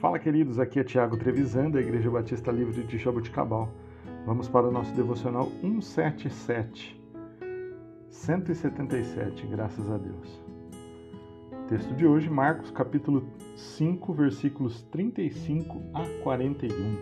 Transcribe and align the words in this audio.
Fala, 0.00 0.18
queridos, 0.18 0.58
aqui 0.58 0.80
é 0.80 0.82
Tiago 0.82 1.18
Trevisan, 1.18 1.70
da 1.70 1.78
Igreja 1.78 2.10
Batista 2.10 2.50
Livre 2.50 2.84
de 2.84 2.96
Jaboticabal. 2.96 3.68
Vamos 4.24 4.48
para 4.48 4.66
o 4.66 4.72
nosso 4.72 4.94
devocional 4.94 5.52
177, 5.60 6.98
177, 8.08 9.46
graças 9.46 9.90
a 9.90 9.98
Deus. 9.98 10.42
Texto 11.68 11.94
de 11.96 12.06
hoje, 12.06 12.30
Marcos, 12.30 12.70
capítulo 12.70 13.28
5, 13.54 14.14
versículos 14.14 14.80
35 14.84 15.82
a 15.92 16.02
41. 16.22 16.96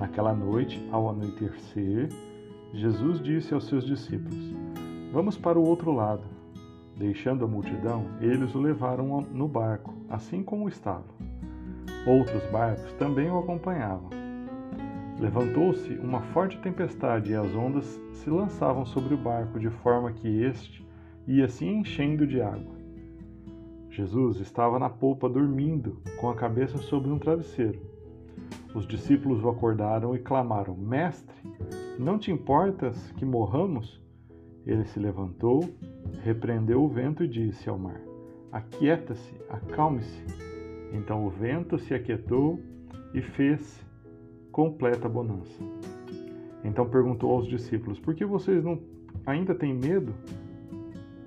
Naquela 0.00 0.34
noite, 0.34 0.84
ao 0.90 1.10
anoitecer, 1.10 2.08
Jesus 2.72 3.22
disse 3.22 3.54
aos 3.54 3.68
seus 3.68 3.86
discípulos: 3.86 4.52
Vamos 5.12 5.38
para 5.38 5.60
o 5.60 5.64
outro 5.64 5.92
lado. 5.92 6.26
Deixando 6.96 7.44
a 7.44 7.48
multidão, 7.48 8.06
eles 8.20 8.52
o 8.52 8.58
levaram 8.58 9.20
no 9.30 9.46
barco, 9.46 9.94
assim 10.10 10.42
como 10.42 10.68
estava. 10.68 11.06
Outros 12.06 12.44
barcos 12.50 12.92
também 12.94 13.30
o 13.30 13.38
acompanhavam. 13.38 14.10
Levantou-se 15.20 15.92
uma 15.98 16.20
forte 16.20 16.58
tempestade 16.58 17.30
e 17.30 17.34
as 17.36 17.54
ondas 17.54 17.84
se 18.12 18.28
lançavam 18.28 18.84
sobre 18.84 19.14
o 19.14 19.16
barco 19.18 19.60
de 19.60 19.70
forma 19.70 20.12
que 20.12 20.42
este 20.42 20.84
ia 21.28 21.48
se 21.48 21.64
enchendo 21.64 22.26
de 22.26 22.40
água. 22.40 22.74
Jesus 23.88 24.40
estava 24.40 24.78
na 24.78 24.88
polpa 24.88 25.28
dormindo, 25.28 26.02
com 26.18 26.28
a 26.28 26.34
cabeça 26.34 26.78
sobre 26.78 27.10
um 27.10 27.18
travesseiro. 27.18 27.80
Os 28.74 28.86
discípulos 28.86 29.44
o 29.44 29.48
acordaram 29.48 30.16
e 30.16 30.18
clamaram: 30.18 30.74
Mestre, 30.74 31.36
não 31.98 32.18
te 32.18 32.32
importas 32.32 33.12
que 33.12 33.24
morramos? 33.24 34.02
Ele 34.66 34.84
se 34.84 34.98
levantou, 34.98 35.68
repreendeu 36.22 36.82
o 36.82 36.88
vento 36.88 37.22
e 37.22 37.28
disse 37.28 37.68
ao 37.68 37.78
mar: 37.78 38.00
Aquieta-se, 38.50 39.34
acalme-se. 39.48 40.24
Então 40.92 41.26
o 41.26 41.30
vento 41.30 41.78
se 41.78 41.94
aquietou 41.94 42.60
e 43.14 43.20
fez 43.22 43.84
completa 44.50 45.08
bonança. 45.08 45.62
Então 46.62 46.88
perguntou 46.88 47.32
aos 47.32 47.48
discípulos: 47.48 47.98
Por 47.98 48.14
que 48.14 48.24
vocês 48.24 48.62
não 48.62 48.80
ainda 49.26 49.54
têm 49.54 49.74
medo? 49.74 50.14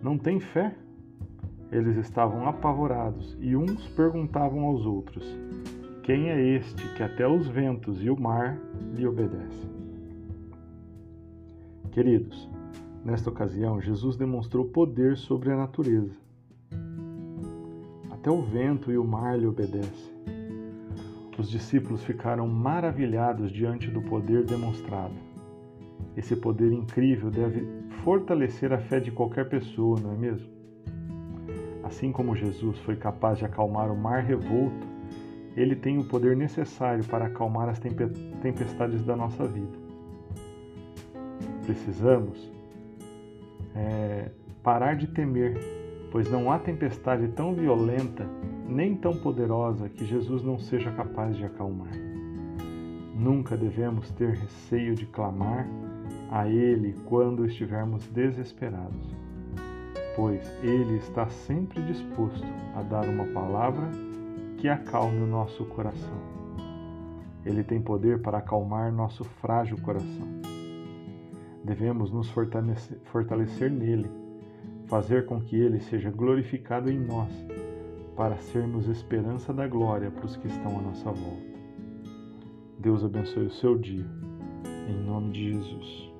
Não 0.01 0.17
têm 0.17 0.39
fé? 0.39 0.75
Eles 1.71 1.97
estavam 1.97 2.47
apavorados 2.47 3.35
e 3.41 3.55
uns 3.55 3.87
perguntavam 3.89 4.65
aos 4.65 4.85
outros: 4.85 5.25
Quem 6.03 6.29
é 6.29 6.39
este 6.39 6.87
que 6.95 7.03
até 7.03 7.27
os 7.27 7.47
ventos 7.47 8.03
e 8.03 8.09
o 8.09 8.19
mar 8.19 8.57
lhe 8.93 9.07
obedecem? 9.07 9.75
Queridos, 11.91 12.49
Nesta 13.05 13.29
ocasião, 13.29 13.79
Jesus 13.79 14.17
demonstrou 14.17 14.65
poder 14.65 15.15
sobre 15.15 15.51
a 15.51 15.55
natureza. 15.55 16.24
Até 18.25 18.31
o 18.31 18.41
vento 18.41 18.91
e 18.91 18.97
o 18.97 19.03
mar 19.03 19.37
lhe 19.37 19.45
obedecem. 19.45 20.11
Os 21.37 21.47
discípulos 21.47 22.03
ficaram 22.03 22.47
maravilhados 22.47 23.51
diante 23.51 23.87
do 23.91 24.01
poder 24.01 24.43
demonstrado. 24.43 25.13
Esse 26.17 26.35
poder 26.35 26.71
incrível 26.71 27.29
deve 27.29 27.67
fortalecer 28.03 28.73
a 28.73 28.79
fé 28.79 28.99
de 28.99 29.11
qualquer 29.11 29.47
pessoa, 29.47 29.99
não 29.99 30.13
é 30.13 30.15
mesmo? 30.15 30.49
Assim 31.83 32.11
como 32.11 32.35
Jesus 32.35 32.79
foi 32.79 32.95
capaz 32.95 33.37
de 33.37 33.45
acalmar 33.45 33.91
o 33.91 33.95
mar 33.95 34.23
revolto, 34.23 34.87
ele 35.55 35.75
tem 35.75 35.99
o 35.99 36.03
poder 36.03 36.35
necessário 36.35 37.05
para 37.05 37.27
acalmar 37.27 37.69
as 37.69 37.79
tempestades 37.79 39.05
da 39.05 39.15
nossa 39.15 39.45
vida. 39.45 39.77
Precisamos 41.63 42.51
é, 43.75 44.31
parar 44.63 44.95
de 44.95 45.05
temer, 45.05 45.84
pois 46.15 46.31
não 46.31 46.49
há 46.49 46.57
tempestade 46.57 47.27
tão 47.27 47.53
violenta 47.53 48.25
nem 48.69 48.95
tão 48.95 49.17
poderosa 49.17 49.89
que 49.89 50.05
Jesus 50.05 50.41
não 50.41 50.57
seja 50.57 50.89
capaz 50.89 51.35
de 51.35 51.43
acalmar. 51.43 51.91
Nunca 53.13 53.57
devemos 53.57 54.09
ter 54.11 54.29
receio 54.29 54.95
de 54.95 55.05
clamar 55.07 55.67
a 56.31 56.47
Ele 56.47 56.95
quando 57.03 57.45
estivermos 57.45 58.07
desesperados, 58.07 59.13
pois 60.15 60.49
Ele 60.63 60.95
está 60.99 61.27
sempre 61.27 61.81
disposto 61.81 62.47
a 62.77 62.81
dar 62.81 63.09
uma 63.09 63.25
palavra 63.33 63.91
que 64.57 64.69
acalme 64.69 65.21
o 65.21 65.27
nosso 65.27 65.65
coração. 65.65 66.17
Ele 67.45 67.61
tem 67.61 67.81
poder 67.81 68.21
para 68.21 68.37
acalmar 68.37 68.89
nosso 68.89 69.25
frágil 69.25 69.75
coração 69.81 70.45
devemos 71.65 72.11
nos 72.11 72.29
fortalecer, 72.29 72.99
fortalecer 73.05 73.71
nele, 73.71 74.07
fazer 74.87 75.25
com 75.25 75.41
que 75.41 75.55
ele 75.55 75.79
seja 75.79 76.09
glorificado 76.09 76.89
em 76.89 76.99
nós, 76.99 77.31
para 78.15 78.37
sermos 78.37 78.87
esperança 78.87 79.53
da 79.53 79.67
glória 79.67 80.09
para 80.09 80.25
os 80.25 80.37
que 80.37 80.47
estão 80.47 80.79
à 80.79 80.81
nossa 80.81 81.11
volta. 81.11 81.55
Deus 82.79 83.03
abençoe 83.03 83.47
o 83.47 83.51
seu 83.51 83.77
dia. 83.77 84.05
Em 84.87 85.03
nome 85.03 85.31
de 85.31 85.53
Jesus. 85.53 86.14